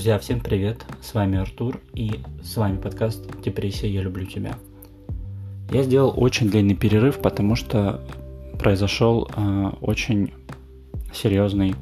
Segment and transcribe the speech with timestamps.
[0.00, 0.86] Друзья, всем привет!
[1.02, 4.54] С вами Артур и с вами подкаст «Депрессия, я люблю тебя».
[5.70, 8.00] Я сделал очень длинный перерыв, потому что
[8.58, 10.32] произошел э, очень
[11.12, 11.74] серьезный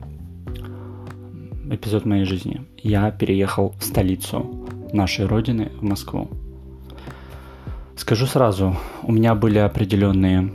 [1.71, 2.63] эпизод моей жизни.
[2.79, 6.29] Я переехал в столицу нашей родины, в Москву.
[7.95, 10.51] Скажу сразу, у меня были определенные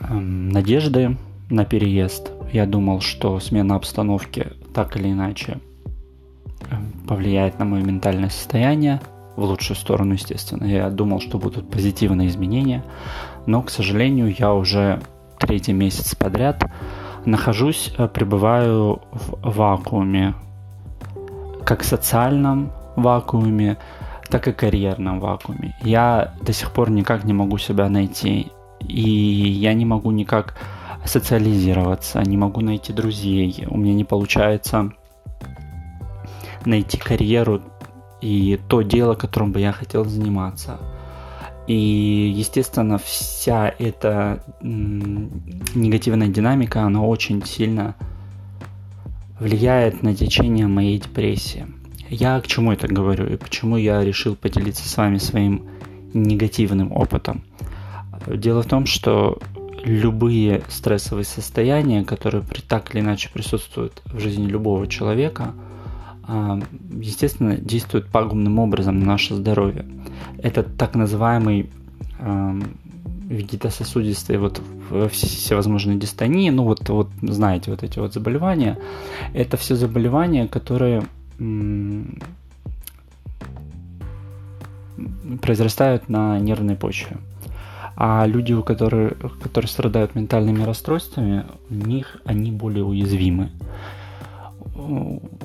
[0.00, 1.16] э, надежды
[1.48, 2.31] на переезд.
[2.52, 5.58] Я думал, что смена обстановки так или иначе
[6.70, 6.76] э,
[7.08, 9.00] повлияет на мое ментальное состояние,
[9.36, 10.64] в лучшую сторону, естественно.
[10.64, 12.84] Я думал, что будут позитивные изменения,
[13.46, 15.00] но, к сожалению, я уже
[15.38, 16.70] третий месяц подряд
[17.24, 20.34] нахожусь, э, пребываю в вакууме,
[21.64, 23.78] как социальном вакууме,
[24.28, 25.76] так и карьерном вакууме.
[25.82, 28.48] Я до сих пор никак не могу себя найти,
[28.80, 30.58] и я не могу никак
[31.04, 34.92] социализироваться, не могу найти друзей, у меня не получается
[36.64, 37.62] найти карьеру
[38.20, 40.78] и то дело, которым бы я хотел заниматься.
[41.66, 47.94] И, естественно, вся эта негативная динамика, она очень сильно
[49.38, 51.66] влияет на течение моей депрессии.
[52.08, 55.68] Я к чему это говорю и почему я решил поделиться с вами своим
[56.14, 57.42] негативным опытом?
[58.26, 59.38] Дело в том, что
[59.84, 65.52] любые стрессовые состояния, которые так или иначе присутствуют в жизни любого человека,
[66.24, 66.60] а,
[66.92, 69.84] естественно, действуют пагубным образом на наше здоровье.
[70.38, 71.70] Это так называемый
[73.28, 74.60] вегетососудистые вот
[75.10, 78.78] всевозможные дистонии, ну вот, вот знаете, вот эти вот заболевания,
[79.32, 81.02] это все заболевания, которые
[85.40, 87.16] произрастают на нервной почве.
[87.96, 93.50] А люди, у которых, которые страдают ментальными расстройствами, у них они более уязвимы.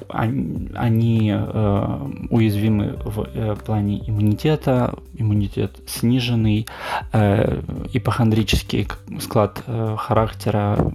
[0.10, 6.66] Они, они э, уязвимы в э, плане иммунитета, иммунитет сниженный,
[7.12, 7.62] э,
[7.94, 8.88] ипохондрический
[9.20, 10.92] склад э, характера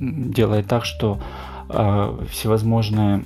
[0.00, 1.20] делает так, что
[1.68, 3.24] э, всевозможные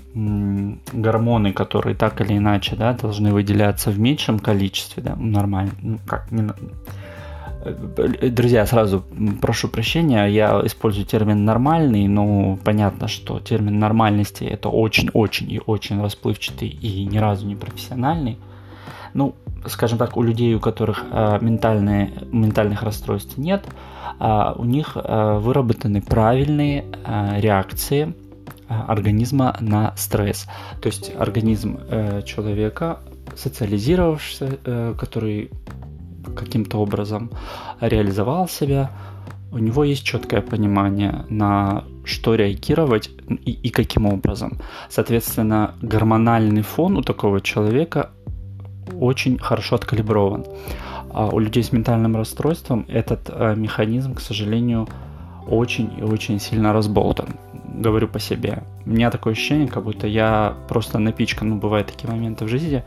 [0.92, 6.30] гормоны, которые так или иначе да, должны выделяться в меньшем количестве, да, нормально, ну как,
[6.32, 6.50] не,
[7.64, 9.04] Друзья, сразу
[9.40, 16.00] прошу прощения, я использую термин нормальный, но понятно, что термин нормальности это очень-очень и очень
[16.00, 18.38] расплывчатый и ни разу не профессиональный.
[19.14, 19.34] Ну,
[19.66, 23.64] скажем так, у людей, у которых э, ментальные, ментальных расстройств нет,
[24.20, 28.14] э, у них э, выработаны правильные э, реакции
[28.68, 30.46] э, организма на стресс.
[30.80, 33.00] То есть организм э, человека,
[33.34, 35.50] социализировавшийся, э, который
[36.38, 37.30] каким-то образом
[37.80, 38.90] реализовал себя,
[39.50, 44.58] у него есть четкое понимание, на что реагировать и, и каким образом.
[44.90, 48.10] Соответственно, гормональный фон у такого человека
[49.00, 50.44] очень хорошо откалиброван.
[51.12, 54.88] А у людей с ментальным расстройством этот э, механизм, к сожалению,
[55.46, 57.36] очень и очень сильно разболтан.
[57.74, 58.62] Говорю по себе.
[58.84, 62.84] У меня такое ощущение, как будто я просто напичкан, ну, бывают такие моменты в жизни,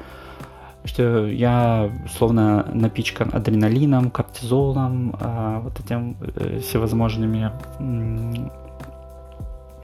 [0.86, 7.52] что я словно напичкан адреналином, кортизолом, а, вот этим э, всевозможными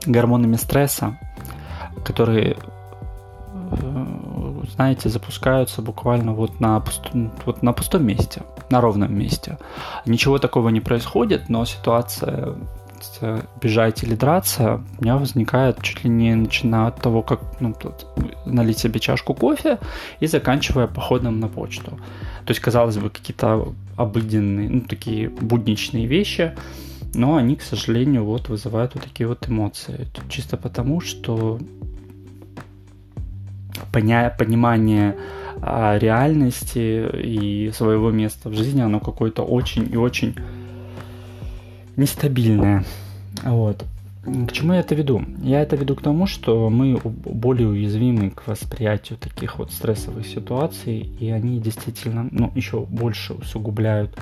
[0.06, 1.18] гормонами стресса,
[2.04, 2.56] которые,
[3.70, 9.58] э, знаете, запускаются буквально вот на, пустом, вот на пустом месте, на ровном месте.
[10.04, 12.54] Ничего такого не происходит, но ситуация
[13.62, 17.74] бежать или драться, у меня возникает чуть ли не начиная от того, как ну,
[18.46, 19.78] налить себе чашку кофе
[20.20, 21.90] и заканчивая походом на почту.
[22.44, 26.54] То есть, казалось бы, какие-то обыденные, ну, такие будничные вещи,
[27.14, 30.08] но они, к сожалению, вот вызывают вот такие вот эмоции.
[30.28, 31.58] Чисто потому, что
[33.92, 35.16] понимание
[35.60, 40.36] а, реальности и своего места в жизни, оно какое-то очень и очень
[41.98, 42.84] нестабильная.
[43.44, 43.84] Вот.
[44.24, 45.22] К чему я это веду?
[45.42, 50.98] Я это веду к тому, что мы более уязвимы к восприятию таких вот стрессовых ситуаций,
[50.98, 54.16] и они действительно, ну, еще больше усугубляют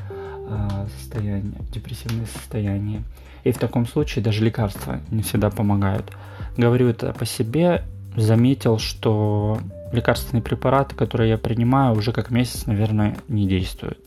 [0.48, 3.02] э, состояние, депрессивное состояние.
[3.42, 6.12] И в таком случае даже лекарства не всегда помогают.
[6.56, 7.82] Говорю это по себе,
[8.16, 9.58] заметил, что
[9.92, 13.98] лекарственные препараты, которые я принимаю, уже как месяц, наверное, не действуют.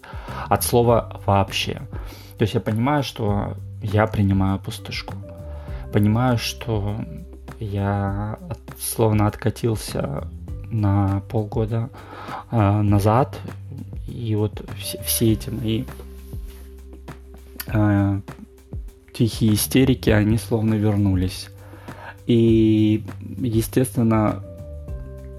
[0.48, 1.82] От слова вообще.
[2.40, 5.14] То есть я понимаю, что я принимаю пустышку.
[5.92, 6.96] Понимаю, что
[7.60, 8.40] я
[8.80, 10.26] словно откатился
[10.72, 11.90] на полгода
[12.50, 13.38] э, назад,
[14.08, 15.84] и вот все, все эти мои
[17.68, 18.22] э,
[19.14, 21.50] тихие истерики, они словно вернулись.
[22.26, 23.04] И,
[23.38, 24.42] естественно,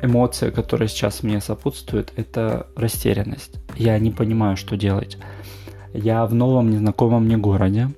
[0.02, 3.54] эмоция, которая сейчас мне сопутствует, это растерянность.
[3.76, 5.16] Я не понимаю, что делать.
[5.92, 7.88] Я в новом незнакомом мне городе.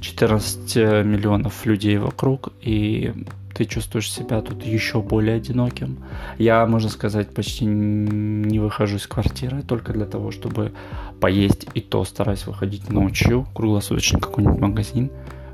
[0.00, 3.12] 14 миллионов людей вокруг, и
[3.54, 5.98] ты чувствуешь себя тут еще более одиноким.
[6.38, 10.72] Я, можно сказать, почти не выхожу из квартиры только для того, чтобы
[11.20, 15.10] поесть, и то стараюсь выходить ночью, круглосуточно какой-нибудь магазин,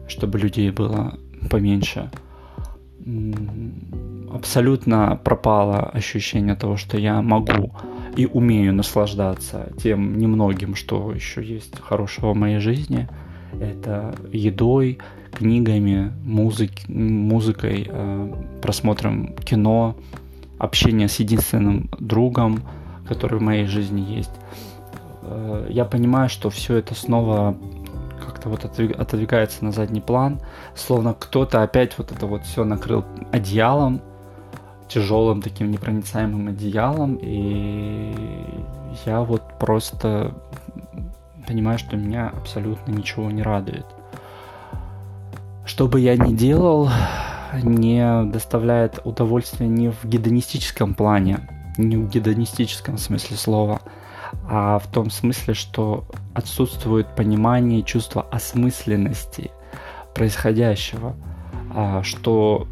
[0.07, 1.19] чтобы людей было
[1.49, 2.11] поменьше.
[4.33, 7.73] Абсолютно пропало ощущение того, что я могу
[8.17, 13.09] и умею наслаждаться тем немногим, что еще есть хорошего в моей жизни.
[13.61, 14.99] Это едой,
[15.33, 19.97] книгами, музык, музыкой, э, просмотром кино,
[20.59, 22.63] общение с единственным другом,
[23.09, 24.31] который в моей жизни есть.
[25.23, 27.57] Э, я понимаю, что все это снова
[28.25, 30.41] как-то вот отодвигается на задний план,
[30.75, 34.01] словно кто-то опять вот это вот все накрыл одеялом,
[34.89, 38.15] тяжелым таким непроницаемым одеялом, и
[39.07, 40.35] я вот просто
[41.47, 43.87] понимаю, что меня абсолютно ничего не радует.
[45.65, 46.89] Что бы я ни делал,
[47.63, 51.49] не доставляет удовольствия ни в гедонистическом плане,
[51.79, 53.81] не в гедонистическом смысле слова,
[54.49, 56.05] а в том смысле, что
[56.35, 59.51] отсутствует понимание чувство осмысленности
[60.15, 61.15] происходящего,
[61.75, 62.67] а, что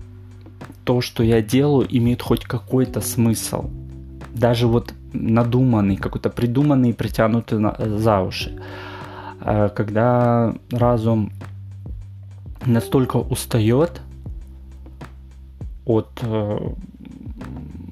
[0.84, 3.70] то, что я делаю, имеет хоть какой-то смысл.
[4.34, 8.60] Даже вот надуманный, какой-то придуманный, притянутый на, за уши.
[9.40, 11.32] А, когда разум
[12.64, 14.00] настолько устает
[15.84, 16.58] от э,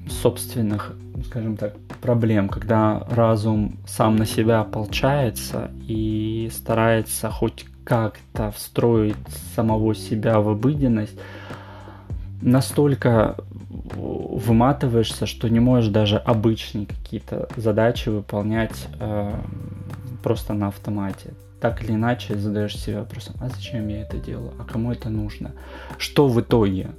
[0.09, 0.95] собственных,
[1.25, 9.15] скажем так, проблем, когда разум сам на себя ополчается и старается хоть как-то встроить
[9.55, 11.17] самого себя в обыденность,
[12.41, 13.35] настолько
[13.95, 19.33] выматываешься, что не можешь даже обычные какие-то задачи выполнять э,
[20.23, 21.33] просто на автомате.
[21.59, 25.51] Так или иначе задаешь себе вопросом, а зачем я это делаю, а кому это нужно,
[25.99, 26.89] что в итоге,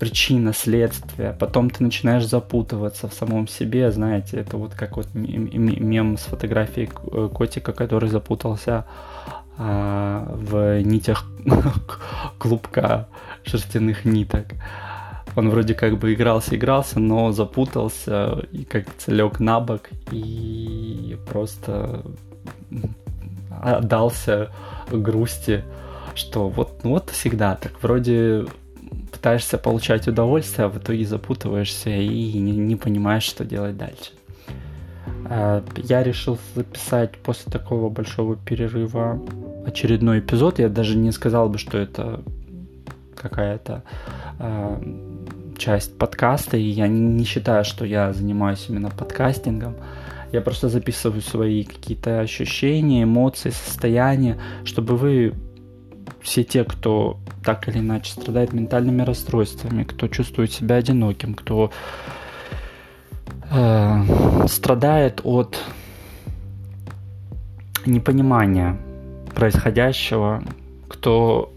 [0.00, 6.18] причина, следствие, потом ты начинаешь запутываться в самом себе, знаете, это вот как вот мем
[6.18, 8.86] с фотографией э, котика, который запутался
[9.60, 11.24] а, в нитях
[12.38, 13.08] клубка
[13.44, 14.46] шерстяных ниток.
[15.38, 22.02] Он вроде как бы игрался, игрался, но запутался и как-то лег на бок и просто
[23.62, 24.50] отдался
[24.90, 25.62] грусти,
[26.16, 28.46] что вот, ну вот всегда так, вроде
[29.12, 34.10] пытаешься получать удовольствие, а в итоге запутываешься и не, не понимаешь, что делать дальше.
[35.26, 39.20] А, я решил записать после такого большого перерыва
[39.64, 40.58] очередной эпизод.
[40.58, 42.24] Я даже не сказал бы, что это
[43.14, 43.82] какая-то
[44.38, 44.82] э,
[45.58, 49.74] часть подкаста, и я не считаю, что я занимаюсь именно подкастингом.
[50.32, 55.34] Я просто записываю свои какие-то ощущения, эмоции, состояния, чтобы вы
[56.20, 61.70] все те, кто так или иначе страдает ментальными расстройствами, кто чувствует себя одиноким, кто
[63.50, 65.58] э, страдает от
[67.86, 68.76] непонимания
[69.34, 70.42] происходящего,
[70.88, 71.52] кто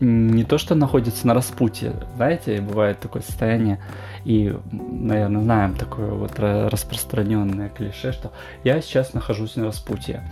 [0.00, 3.78] не то что находится на распутье, знаете, бывает такое состояние,
[4.24, 8.32] и, наверное, знаем такое вот распространенное клише, что
[8.64, 10.26] я сейчас нахожусь на распутье.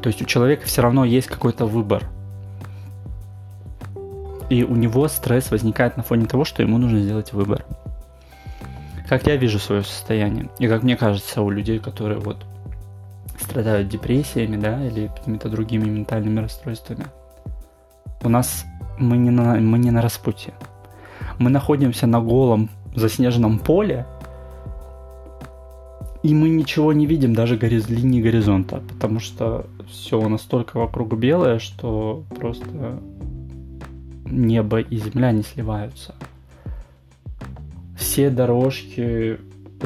[0.00, 2.08] То есть у человека все равно есть какой-то выбор.
[4.48, 7.64] И у него стресс возникает на фоне того, что ему нужно сделать выбор.
[9.08, 12.44] Как я вижу свое состояние, и как мне кажется, у людей, которые вот
[13.38, 17.06] страдают депрессиями, да, или какими-то другими ментальными расстройствами,
[18.22, 18.64] у нас
[19.02, 20.54] мы не на, мы не на распутье.
[21.38, 24.06] Мы находимся на голом заснеженном поле,
[26.22, 27.88] и мы ничего не видим, даже гориз...
[27.88, 33.00] линии горизонта, потому что все настолько вокруг белое, что просто
[34.24, 36.14] небо и земля не сливаются.
[37.96, 39.38] Все дорожки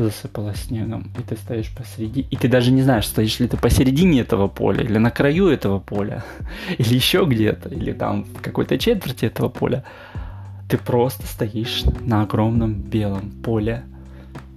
[0.03, 4.21] засыпало снегом, и ты стоишь посреди, и ты даже не знаешь, стоишь ли ты посередине
[4.21, 6.25] этого поля, или на краю этого поля,
[6.79, 9.85] или еще где-то, или там в какой-то четверти этого поля.
[10.69, 13.85] Ты просто стоишь на огромном белом поле,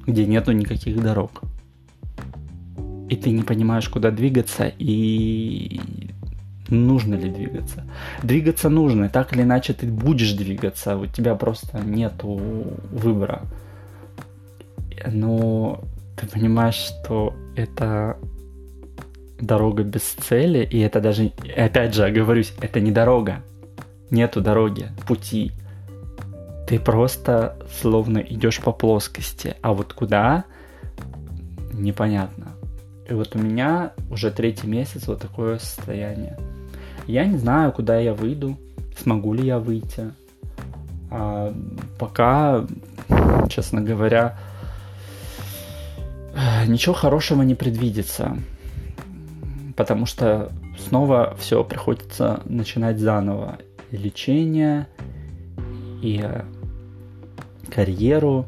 [0.08, 1.42] где нету никаких дорог.
[3.10, 5.80] И ты не понимаешь, куда двигаться, и
[6.70, 7.86] нужно ли двигаться.
[8.24, 12.40] Двигаться нужно, так или иначе ты будешь двигаться, у тебя просто нету
[12.92, 13.44] выбора
[15.08, 15.82] но
[16.18, 18.18] ты понимаешь, что это
[19.40, 23.44] дорога без цели, и это даже, опять же, оговорюсь, это не дорога.
[24.10, 25.52] Нету дороги, пути.
[26.70, 30.46] ты просто словно идешь по плоскости, а вот куда
[31.74, 32.52] непонятно.
[33.10, 36.38] И вот у меня уже третий месяц вот такое состояние.
[37.08, 38.56] Я не знаю, куда я выйду,
[38.96, 40.12] смогу ли я выйти.
[41.10, 41.52] А
[41.98, 42.68] пока,
[43.50, 44.38] честно говоря,
[46.66, 48.38] ничего хорошего не предвидится.
[49.76, 53.60] Потому что снова все приходится начинать заново.
[53.92, 54.88] И лечение,
[56.02, 56.24] и
[57.70, 58.46] карьеру,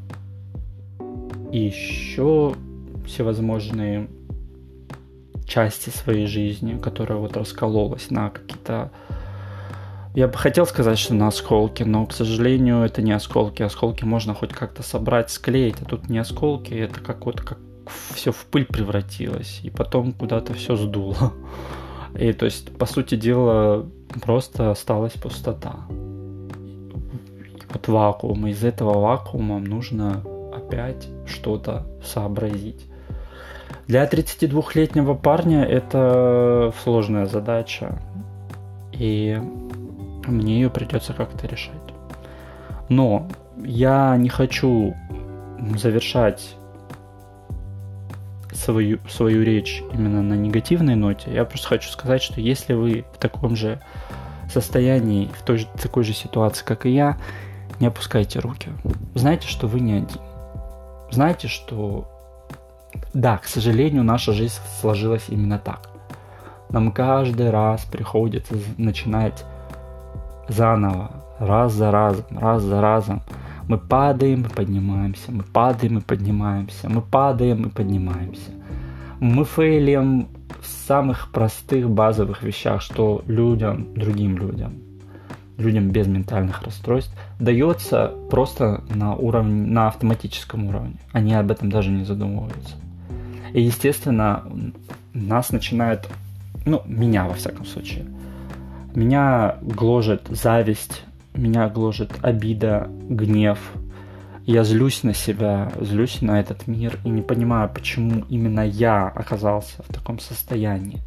[1.52, 2.56] и еще
[3.06, 4.08] всевозможные
[5.46, 8.92] части своей жизни, которая вот раскололась на какие-то...
[10.14, 13.64] Я бы хотел сказать, что на осколки, но, к сожалению, это не осколки.
[13.64, 17.58] Осколки можно хоть как-то собрать, склеить, а тут не осколки, это как вот как
[18.14, 21.34] все в пыль превратилось, и потом куда-то все сдуло.
[22.14, 23.86] И то есть, по сути дела,
[24.22, 25.76] просто осталась пустота.
[27.74, 28.48] Вот вакуум.
[28.48, 30.24] Из этого вакуума нужно
[30.54, 32.86] опять что-то сообразить.
[33.88, 37.98] Для 32-летнего парня это сложная задача,
[38.92, 39.40] и
[40.28, 41.76] мне ее придется как-то решать.
[42.90, 44.94] Но я не хочу
[45.78, 46.56] завершать
[48.62, 51.34] свою, свою речь именно на негативной ноте.
[51.34, 53.82] Я просто хочу сказать, что если вы в таком же
[54.52, 57.18] состоянии, в той же, такой же ситуации, как и я,
[57.80, 58.70] не опускайте руки.
[59.16, 60.22] Знайте, что вы не один.
[61.10, 62.08] Знайте, что
[63.14, 65.90] да, к сожалению, наша жизнь сложилась именно так.
[66.70, 69.44] Нам каждый раз приходится начинать
[70.48, 73.22] заново, раз за разом, раз за разом.
[73.68, 78.52] Мы падаем и поднимаемся, мы падаем и поднимаемся, мы падаем и поднимаемся.
[79.20, 80.28] Мы фейлим
[80.62, 84.74] в самых простых базовых вещах, что людям, другим людям,
[85.58, 90.96] людям без ментальных расстройств, дается просто на уровне, на автоматическом уровне.
[91.12, 92.76] Они об этом даже не задумываются.
[93.54, 94.44] И, естественно,
[95.14, 96.08] нас начинает,
[96.66, 98.06] ну, меня, во всяком случае,
[98.96, 103.60] меня гложет зависть, меня гложет обида, гнев.
[104.46, 109.84] Я злюсь на себя, злюсь на этот мир и не понимаю, почему именно я оказался
[109.84, 111.00] в таком состоянии.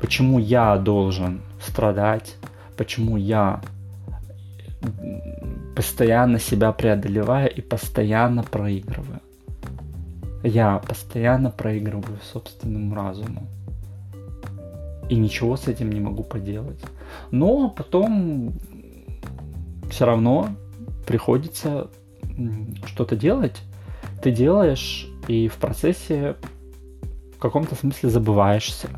[0.00, 2.36] Почему я должен страдать,
[2.76, 3.60] почему я
[5.76, 9.20] постоянно себя преодолеваю и постоянно проигрываю
[10.44, 13.46] я постоянно проигрываю собственному разуму.
[15.08, 16.80] И ничего с этим не могу поделать.
[17.30, 18.52] Но потом
[19.94, 20.48] все равно
[21.06, 21.88] приходится
[22.86, 23.62] что-то делать.
[24.22, 26.34] Ты делаешь, и в процессе
[27.36, 28.88] в каком-то смысле забываешься.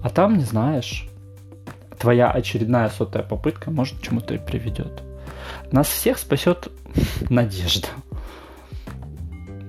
[0.00, 1.08] А там не знаешь.
[1.98, 5.02] Твоя очередная сотая попытка может к чему-то и приведет.
[5.72, 6.68] Нас всех спасет
[7.30, 7.88] надежда.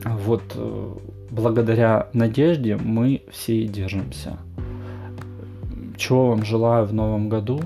[0.06, 0.96] Вот э,
[1.32, 4.38] благодаря надежде мы все и держимся.
[5.98, 7.60] Чего вам желаю в новом году?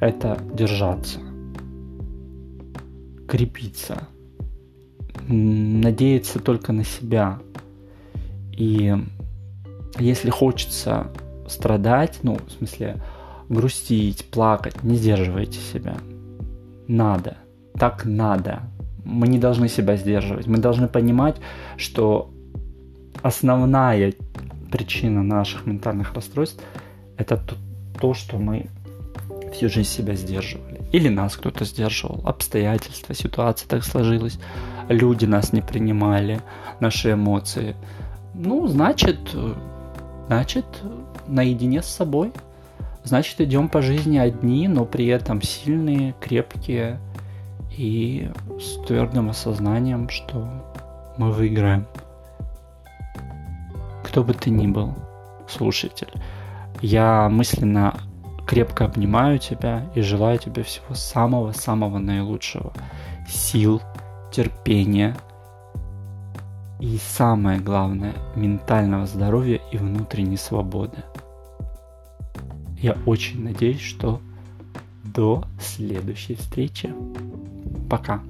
[0.00, 1.20] Это держаться,
[3.28, 4.08] крепиться,
[5.28, 7.38] надеяться только на себя.
[8.52, 8.94] И
[9.98, 11.08] если хочется
[11.48, 13.02] страдать, ну, в смысле,
[13.48, 15.96] грустить, плакать, не сдерживайте себя.
[16.88, 17.36] Надо.
[17.74, 18.62] Так надо
[19.06, 20.46] мы не должны себя сдерживать.
[20.46, 21.36] Мы должны понимать,
[21.76, 22.30] что
[23.22, 24.12] основная
[24.70, 26.62] причина наших ментальных расстройств
[27.16, 27.54] это то,
[28.00, 28.66] то, что мы
[29.52, 30.80] всю жизнь себя сдерживали.
[30.92, 32.20] Или нас кто-то сдерживал.
[32.24, 34.38] Обстоятельства, ситуация так сложилась.
[34.88, 36.40] Люди нас не принимали,
[36.80, 37.76] наши эмоции.
[38.34, 39.18] Ну, значит,
[40.28, 40.66] значит,
[41.26, 42.32] наедине с собой.
[43.04, 46.98] Значит, идем по жизни одни, но при этом сильные, крепкие,
[47.76, 50.48] и с твердым осознанием, что
[51.18, 51.86] мы выиграем.
[54.02, 54.94] Кто бы ты ни был,
[55.48, 56.12] слушатель,
[56.80, 58.00] я мысленно
[58.46, 62.72] крепко обнимаю тебя и желаю тебе всего самого-самого наилучшего.
[63.28, 63.82] Сил,
[64.32, 65.16] терпения
[66.78, 70.98] и самое главное, ментального здоровья и внутренней свободы.
[72.78, 74.20] Я очень надеюсь, что
[75.02, 76.94] до следующей встречи.
[77.88, 78.20] Пока.